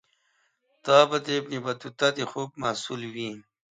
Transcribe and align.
دا 0.85 0.99
به 1.09 1.17
د 1.25 1.27
ابن 1.39 1.53
بطوطه 1.65 2.07
د 2.17 2.19
خوب 2.29 2.49
محصول 2.61 3.01
وي. 3.13 3.31